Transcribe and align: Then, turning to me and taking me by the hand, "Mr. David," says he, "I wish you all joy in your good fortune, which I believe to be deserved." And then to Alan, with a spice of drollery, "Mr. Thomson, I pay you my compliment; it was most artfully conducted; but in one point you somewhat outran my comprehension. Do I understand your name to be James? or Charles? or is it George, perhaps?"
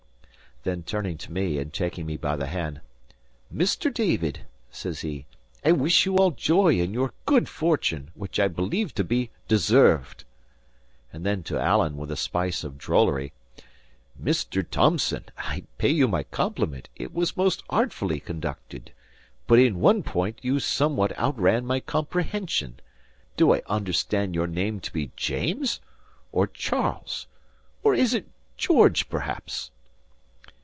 Then, 0.63 0.83
turning 0.83 1.17
to 1.17 1.31
me 1.31 1.57
and 1.57 1.73
taking 1.73 2.05
me 2.05 2.17
by 2.17 2.35
the 2.35 2.45
hand, 2.45 2.81
"Mr. 3.51 3.91
David," 3.91 4.45
says 4.69 5.01
he, 5.01 5.25
"I 5.65 5.71
wish 5.71 6.05
you 6.05 6.17
all 6.17 6.29
joy 6.29 6.75
in 6.79 6.93
your 6.93 7.13
good 7.25 7.49
fortune, 7.49 8.11
which 8.13 8.39
I 8.39 8.47
believe 8.47 8.93
to 8.93 9.03
be 9.03 9.31
deserved." 9.47 10.23
And 11.11 11.25
then 11.25 11.41
to 11.45 11.59
Alan, 11.59 11.97
with 11.97 12.11
a 12.11 12.15
spice 12.15 12.63
of 12.63 12.77
drollery, 12.77 13.33
"Mr. 14.21 14.63
Thomson, 14.69 15.25
I 15.35 15.63
pay 15.79 15.89
you 15.89 16.07
my 16.07 16.21
compliment; 16.21 16.89
it 16.95 17.11
was 17.11 17.35
most 17.35 17.63
artfully 17.71 18.19
conducted; 18.19 18.91
but 19.47 19.57
in 19.57 19.79
one 19.79 20.03
point 20.03 20.37
you 20.43 20.59
somewhat 20.59 21.11
outran 21.17 21.65
my 21.65 21.79
comprehension. 21.79 22.79
Do 23.35 23.51
I 23.51 23.63
understand 23.65 24.35
your 24.35 24.45
name 24.45 24.79
to 24.81 24.93
be 24.93 25.09
James? 25.15 25.79
or 26.31 26.45
Charles? 26.45 27.25
or 27.81 27.95
is 27.95 28.13
it 28.13 28.27
George, 28.57 29.09
perhaps?" 29.09 29.71